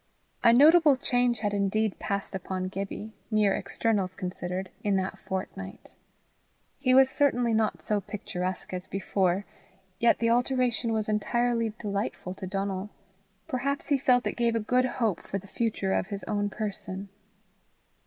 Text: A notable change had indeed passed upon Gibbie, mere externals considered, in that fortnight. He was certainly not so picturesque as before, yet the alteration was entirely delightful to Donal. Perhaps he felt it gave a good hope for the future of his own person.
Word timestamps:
A 0.43 0.51
notable 0.51 0.97
change 0.97 1.41
had 1.41 1.53
indeed 1.53 1.99
passed 1.99 2.33
upon 2.33 2.69
Gibbie, 2.69 3.13
mere 3.29 3.53
externals 3.55 4.15
considered, 4.15 4.71
in 4.83 4.95
that 4.95 5.19
fortnight. 5.19 5.91
He 6.79 6.95
was 6.95 7.07
certainly 7.11 7.53
not 7.53 7.83
so 7.83 8.01
picturesque 8.01 8.73
as 8.73 8.87
before, 8.87 9.45
yet 9.99 10.17
the 10.17 10.31
alteration 10.31 10.91
was 10.91 11.07
entirely 11.07 11.71
delightful 11.77 12.33
to 12.33 12.47
Donal. 12.47 12.89
Perhaps 13.47 13.89
he 13.89 13.99
felt 13.99 14.25
it 14.25 14.31
gave 14.37 14.55
a 14.55 14.59
good 14.59 14.85
hope 14.85 15.19
for 15.21 15.37
the 15.37 15.45
future 15.45 15.93
of 15.93 16.07
his 16.07 16.23
own 16.23 16.49
person. 16.49 17.09